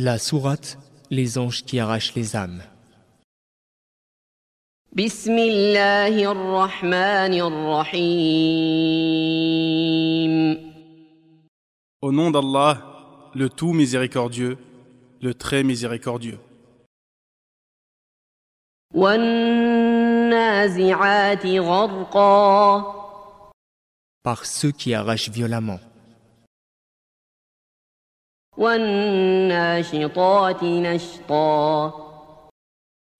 La 0.00 0.16
sourate 0.16 0.78
Les 1.10 1.38
anges 1.38 1.64
qui 1.64 1.80
arrachent 1.80 2.14
les 2.14 2.36
âmes. 2.36 2.62
Au 12.00 12.12
nom 12.12 12.30
d'Allah, 12.30 13.30
le 13.34 13.48
tout 13.48 13.72
miséricordieux, 13.72 14.56
le 15.20 15.34
très 15.34 15.64
miséricordieux. 15.64 16.38
Par 24.22 24.46
ceux 24.46 24.70
qui 24.70 24.94
arrachent 24.94 25.30
violemment. 25.30 25.80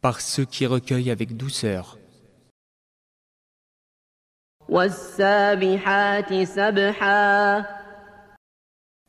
Par 0.00 0.20
ceux 0.22 0.46
qui 0.46 0.64
recueillent 0.64 1.10
avec 1.10 1.36
douceur. 1.36 1.98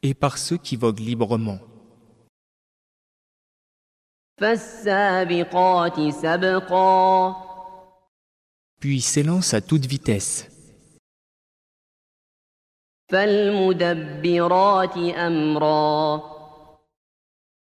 Et 0.04 0.14
par 0.14 0.38
ceux 0.38 0.58
qui 0.58 0.76
voguent 0.76 1.00
librement. 1.00 1.60
Puis 8.82 9.02
s'élance 9.02 9.54
à 9.54 9.62
toute 9.62 9.86
vitesse. 9.86 10.57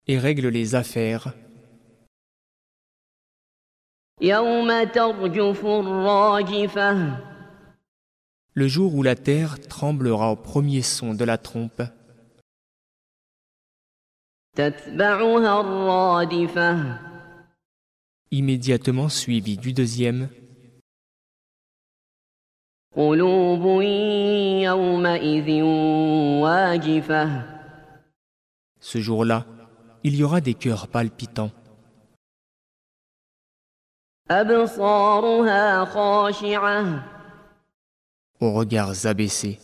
Et 0.07 0.19
règle 0.19 0.49
les 0.49 0.75
affaires. 0.77 1.33
Le 8.55 8.69
jour 8.69 8.95
où 8.95 9.03
la 9.03 9.17
terre 9.17 9.59
tremblera 9.69 10.31
au 10.31 10.37
premier 10.37 10.83
son 10.83 11.15
de 11.15 11.25
la 11.25 11.39
trompe. 11.39 11.83
Immédiatement 18.31 19.09
suivi 19.09 19.57
du 19.57 19.73
deuxième. 19.73 20.29
قلوب 22.96 23.82
يومئذ 24.62 25.62
واجفة 26.42 27.58
ce 28.80 29.00
jour-là, 29.00 29.46
il 30.04 30.16
y 30.16 30.24
aura 30.24 30.40
des 30.40 30.54
cœurs 30.54 30.88
palpitants, 30.88 31.52
أبصارها 34.32 35.86
خاشعة 35.86 37.04
aux 38.42 38.54
regards 38.54 39.06
abaissés. 39.06 39.58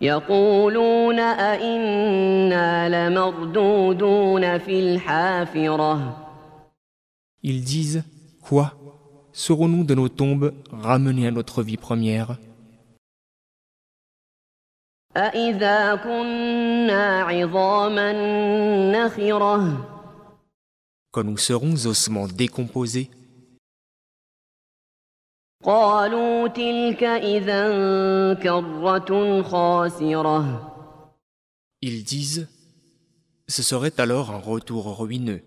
يقولون 0.00 1.18
أئنا 1.20 2.88
لمردودون 2.88 4.58
في 4.58 4.80
الحافرة 4.80 6.22
Ils 7.42 7.64
disent 7.64 8.02
Quoi 8.42 8.66
serons-nous 9.33 9.83
de 9.83 9.95
nos 9.95 10.09
tombes 10.09 10.53
ramenés 10.71 11.27
à 11.27 11.31
notre 11.31 11.63
vie 11.63 11.77
première? 11.77 12.37
Quand 21.11 21.23
nous 21.23 21.37
serons 21.37 21.85
ossements 21.85 22.27
décomposés, 22.27 23.09
ils 31.83 32.03
disent, 32.03 32.47
ce 33.47 33.63
serait 33.63 33.99
alors 33.99 34.31
un 34.31 34.39
retour 34.39 34.97
ruineux. 34.97 35.43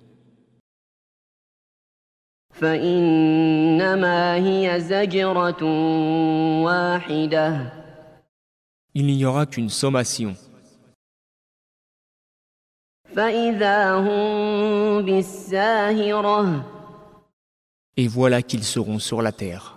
فإنما 2.54 4.36
هي 4.36 4.80
زجرة 4.80 5.64
واحدة 6.64 7.74
Il 8.96 9.06
n'y 9.06 9.24
aura 9.26 9.46
qu'une 9.46 9.70
sommation. 9.70 10.36
فإذا 13.16 13.94
هم 13.96 15.02
بالساهرة 15.06 16.66
Et 17.98 18.08
voilà 18.08 18.42
qu'ils 18.42 18.64
seront 18.64 19.00
sur 19.00 19.22
la 19.22 19.32
terre. 19.32 19.76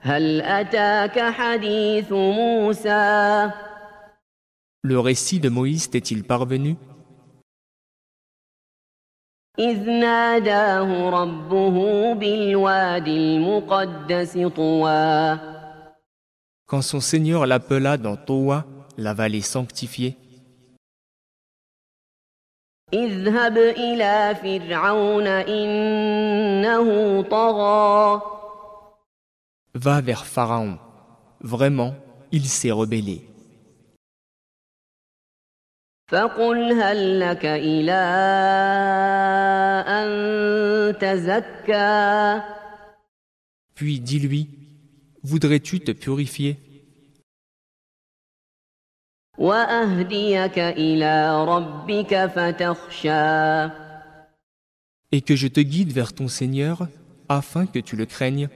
هل 0.00 0.40
أتاك 0.42 1.18
حديث 1.18 2.12
موسى 2.12 3.50
Le 4.86 4.98
récit 5.00 5.40
de 5.40 5.48
Moïse 5.48 5.88
t'est-il 5.90 6.24
parvenu 6.24 6.76
إذ 9.58 9.90
ناداه 9.90 11.10
ربه 11.10 11.76
بالوادي 12.14 13.16
المقدس 13.16 14.38
طوى 14.56 15.38
Quand 16.66 16.82
son 16.82 17.00
Seigneur 17.00 17.46
l'appela 17.46 17.96
dans 17.98 18.16
Toa, 18.16 18.64
la 18.96 19.14
vallée 19.14 19.42
sanctifiée, 19.42 20.16
اذهب 22.92 23.58
إلى 23.58 24.34
فرعون 24.42 25.26
إنه 25.26 26.88
طغى 27.22 28.22
Va 29.76 30.00
vers 30.00 30.24
Pharaon. 30.24 30.78
Vraiment, 31.40 31.94
il 32.30 32.46
s'est 32.46 32.70
rebellé. 32.70 33.27
فقل 36.08 36.72
هل 36.72 37.20
لك 37.20 37.44
إلى 37.44 38.02
أن 39.88 40.08
تزكى 40.98 42.42
Puis 43.74 43.98
dis-lui, 43.98 44.48
voudrais-tu 45.22 45.80
te 45.80 45.92
purifier 45.92 46.56
وأهديك 49.38 50.58
إلى 50.58 51.44
ربك 51.44 52.26
فتخشى 52.26 53.68
et 55.12 55.20
que 55.20 55.36
je 55.36 55.48
te 55.48 55.60
guide 55.60 55.92
vers 55.92 56.12
ton 56.12 56.28
Seigneur 56.28 56.88
afin 57.28 57.66
que 57.66 57.78
tu 57.78 57.96
le 57.96 58.06
craignes 58.06 58.48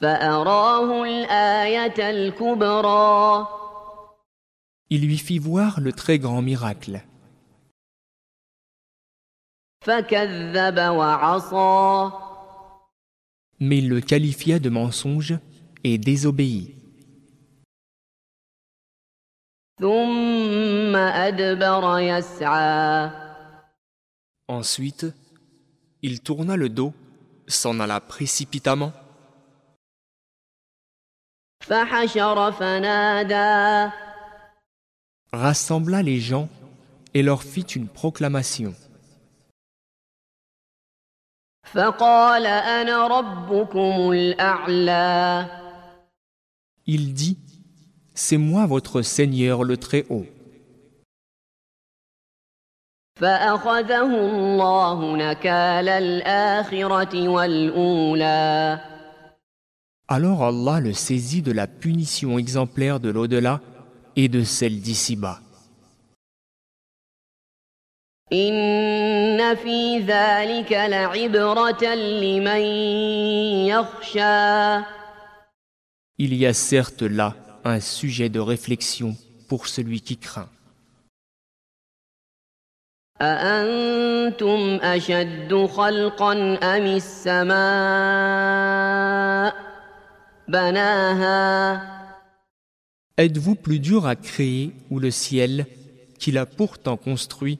فأراه 0.00 1.04
الآية 1.04 2.10
الكبرى 2.10 3.48
il 4.93 5.07
lui 5.07 5.17
fit 5.17 5.39
voir 5.39 5.79
le 5.79 5.91
très 5.91 6.19
grand 6.19 6.43
miracle. 6.43 7.01
Mais 13.59 13.77
il 13.79 13.89
le 13.89 14.01
qualifia 14.01 14.59
de 14.59 14.69
mensonge 14.69 15.33
et 15.83 15.97
désobéit. 15.97 16.75
Ensuite, 24.47 25.07
il 26.03 26.21
tourna 26.21 26.55
le 26.55 26.69
dos, 26.69 26.93
s'en 27.47 27.79
alla 27.79 27.99
précipitamment 27.99 28.93
rassembla 35.33 36.03
les 36.03 36.19
gens 36.19 36.47
et 37.13 37.23
leur 37.23 37.43
fit 37.43 37.61
une 37.61 37.87
proclamation. 37.87 38.73
Il 46.85 47.13
dit, 47.13 47.37
C'est 48.13 48.37
moi 48.37 48.67
votre 48.67 49.01
Seigneur 49.01 49.63
le 49.63 49.77
Très-Haut. 49.77 50.27
Alors 60.07 60.43
Allah 60.43 60.79
le 60.79 60.93
saisit 60.93 61.41
de 61.41 61.51
la 61.51 61.65
punition 61.65 62.37
exemplaire 62.37 62.99
de 62.99 63.09
l'au-delà 63.09 63.61
et 64.16 64.28
de 64.28 64.44
celle 64.44 64.80
d'ici-bas. 64.80 65.40
إن 68.32 69.54
في 69.54 69.98
ذلك 69.98 70.72
لعبرة 70.72 71.94
لمن 71.94 72.60
يخشى 73.66 74.82
Il 76.20 76.34
y 76.34 76.46
a 76.46 76.52
certes 76.52 77.02
là 77.02 77.36
un 77.64 77.80
sujet 77.80 78.28
de 78.28 78.40
réflexion 78.40 79.16
pour 79.48 79.66
celui 79.66 80.00
qui 80.00 80.16
craint. 80.18 80.48
أأنتم 83.20 84.78
أشد 84.82 85.66
خلقا 85.66 86.32
أم 86.62 86.86
السماء 86.86 87.58
بناها 90.48 92.01
Êtes-vous 93.15 93.53
plus 93.53 93.79
dur 93.79 94.07
à 94.07 94.15
créer 94.15 94.73
ou 94.89 94.97
le 94.97 95.11
ciel 95.11 95.67
qu'il 96.17 96.39
a 96.39 96.47
pourtant 96.47 96.97
construit? 96.97 97.59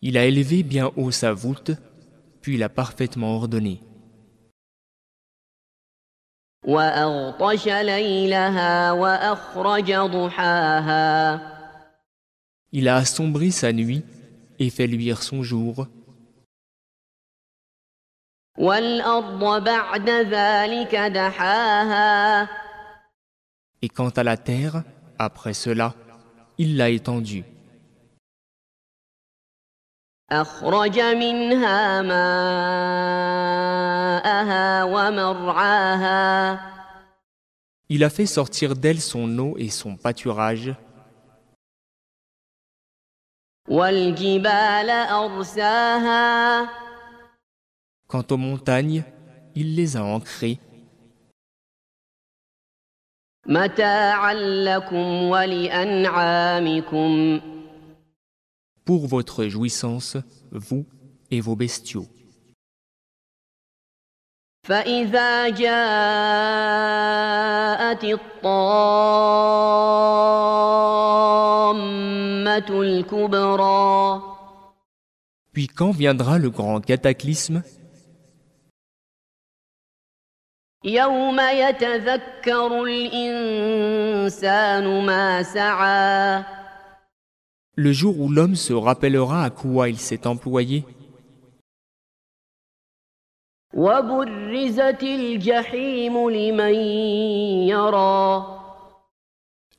Il 0.00 0.16
a 0.16 0.24
élevé 0.24 0.62
bien 0.62 0.90
haut 0.96 1.10
sa 1.10 1.34
voûte, 1.34 1.72
puis 2.40 2.56
l'a 2.56 2.70
parfaitement 2.70 3.36
ordonnée. 3.36 3.82
Il 12.72 12.88
a 12.88 12.96
assombri 12.96 13.52
sa 13.52 13.72
nuit 13.74 14.04
et 14.58 14.70
fait 14.70 14.86
luire 14.86 15.22
son 15.22 15.42
jour. 15.42 15.86
Et 23.80 23.88
quant 23.88 24.08
à 24.08 24.24
la 24.24 24.36
terre, 24.36 24.82
après 25.16 25.54
cela, 25.54 25.94
il 26.58 26.76
l'a 26.76 26.90
étendue. 26.90 27.44
Il 37.88 38.04
a 38.04 38.10
fait 38.10 38.26
sortir 38.26 38.74
d'elle 38.74 39.00
son 39.00 39.38
eau 39.38 39.54
et 39.56 39.70
son 39.70 39.96
pâturage. 39.96 40.74
quant 48.07 48.25
aux 48.29 48.37
montagnes, 48.37 49.03
il 49.55 49.75
les 49.75 49.97
a 49.97 50.03
ancrées, 50.03 50.59
متاعا 53.47 54.33
لكم 54.33 55.23
ولأنعامكم 55.29 57.11
pour 58.85 59.07
votre 59.07 59.45
jouissance, 59.47 60.17
vous 60.51 60.85
et 61.31 61.41
vos 61.41 61.55
bestiaux. 61.55 62.07
فإذا 64.63 65.49
جاءت 65.49 65.63
الطامة 68.03 68.63
الكبرى 72.81 74.21
Puis 75.53 75.67
quand 75.67 75.91
viendra 75.91 76.39
le 76.39 76.49
grand 76.49 76.79
cataclysme, 76.81 77.61
يوم 80.83 81.39
يتذكر 81.39 82.83
الإنسان 82.83 84.25
ما 85.05 85.43
سعى 85.43 86.43
le 87.75 87.91
jour 87.91 88.19
où 88.19 88.29
l'homme 88.29 88.55
se 88.55 88.73
rappellera 88.73 89.43
à 89.45 89.49
quoi 89.49 89.89
il 89.89 89.97
s'est 89.97 90.27
employé, 90.27 90.83
وبرزت 93.73 95.03
الجحيم 95.03 96.29
لمن 96.29 96.73
يرى 97.67 98.45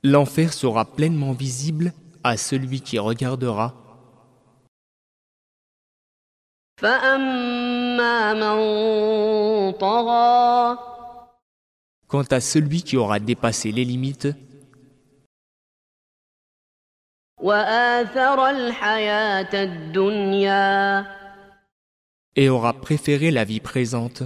l'enfer 0.02 0.52
sera 0.52 0.84
pleinement 0.84 1.32
visible 1.32 1.92
à 2.24 2.36
celui 2.36 2.80
qui 2.80 2.98
regardera. 2.98 3.74
فأما 6.76 8.34
من 8.34 9.72
طغى 9.72 10.78
Quant 12.09 12.23
à 12.31 12.41
celui 12.41 12.81
qui 12.81 12.97
aura 12.97 13.19
dépassé 13.19 13.71
les 13.71 13.85
limites, 13.85 14.27
et 22.35 22.49
aura 22.49 22.73
préféré 22.73 23.29
la 23.29 23.43
vie 23.43 23.59
présente, 23.59 24.23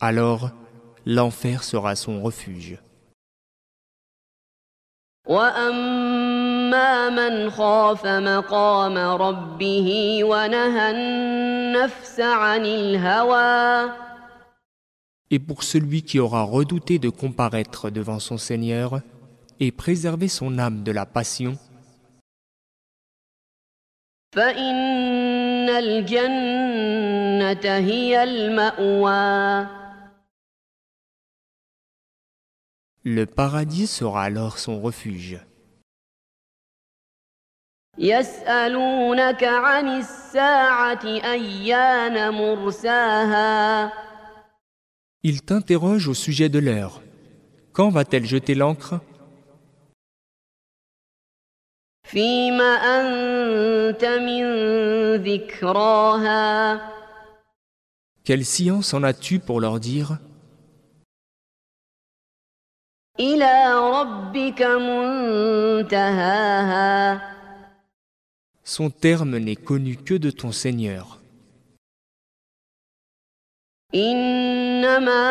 alors 0.00 0.50
l'enfer 1.06 1.62
sera 1.62 1.94
son 1.94 2.20
refuge. 2.20 2.78
وأما 6.69 7.09
من 7.09 7.49
خاف 7.49 8.05
مقام 8.05 8.97
ربه 8.97 10.19
ونهى 10.23 10.91
النفس 10.91 12.19
عن 12.19 12.65
الهوى 12.65 13.91
Et 15.31 15.39
pour 15.39 15.63
celui 15.63 16.03
qui 16.03 16.19
aura 16.19 16.43
redouté 16.43 16.99
de 16.99 17.09
comparaître 17.09 17.89
devant 17.89 18.19
son 18.19 18.37
Seigneur 18.37 19.01
et 19.59 19.71
préserver 19.71 20.27
son 20.27 20.59
âme 20.59 20.83
de 20.83 20.91
la 20.91 21.07
passion, 21.07 21.57
فإن 24.35 25.69
الجنة 25.69 27.65
هي 27.77 28.23
المأوى 28.23 29.67
le 33.07 33.27
paradis 33.27 33.85
sera 33.85 34.23
alors 34.23 34.57
son 34.57 34.81
refuge. 34.81 35.37
يسألونك 37.97 39.43
عن 39.43 39.87
الساعة 39.87 41.05
أيان 41.05 42.33
مرساها 42.33 43.91
Il 45.23 45.41
t'interroge 45.41 46.07
au 46.07 46.13
sujet 46.13 46.49
de 46.49 46.59
l'heure. 46.59 47.01
Quand 47.73 47.89
va-t-elle 47.89 48.25
jeter 48.25 48.53
l'encre 48.53 48.99
فيم 52.03 52.61
أنت 52.61 54.05
من 54.05 54.45
ذكراها 55.15 56.79
Quelle 58.23 58.45
science 58.45 58.93
en 58.93 59.03
as-tu 59.03 59.39
pour 59.39 59.59
leur 59.61 59.79
dire 59.79 60.17
إلى 63.19 63.73
ربك 63.73 64.61
منتهاها 65.91 66.25
Son 68.69 68.89
terme 68.89 69.37
n'est 69.37 69.55
connu 69.55 69.97
que 69.97 70.15
de 70.15 70.31
ton 70.31 70.51
Seigneur. 70.51 71.19
إنما 73.95 75.25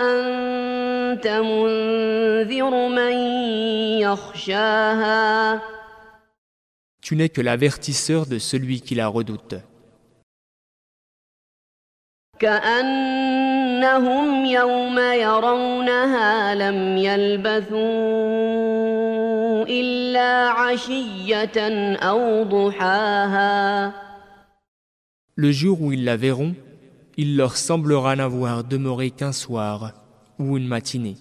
أنت 0.00 1.26
منذر 1.26 2.88
من 2.88 3.12
يخشاها 4.00 5.60
Tu 7.00 7.16
n'es 7.16 7.30
que 7.30 7.40
l'avertisseur 7.40 8.26
de 8.26 8.38
celui 8.38 8.80
qui 8.82 8.94
la 8.94 9.08
redoute. 9.08 9.54
كأنهم 12.38 14.46
يوم 14.46 14.98
يرونها 14.98 16.54
لم 16.54 16.96
يلبثوا 16.96 17.78
إلا 19.68 20.48
عشية 20.48 21.58
أو 21.96 22.44
ضحاها 22.44 23.92
Le 25.36 25.52
jour 25.52 25.80
où 25.80 25.92
ils 25.92 26.04
la 26.04 26.16
verront, 26.16 26.54
il 27.16 27.36
leur 27.36 27.56
semblera 27.56 28.16
n'avoir 28.16 28.64
demeuré 28.64 29.10
qu'un 29.10 29.30
soir 29.32 29.92
ou 30.40 30.56
une 30.56 30.66
matinée. 30.66 31.16